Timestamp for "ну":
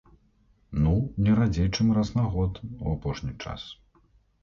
0.85-0.93